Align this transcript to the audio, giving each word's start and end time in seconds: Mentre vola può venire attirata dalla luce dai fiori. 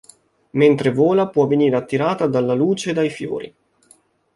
Mentre 0.53 0.89
vola 0.91 1.27
può 1.27 1.45
venire 1.45 1.75
attirata 1.75 2.25
dalla 2.25 2.55
luce 2.55 2.91
dai 2.91 3.11
fiori. 3.11 3.55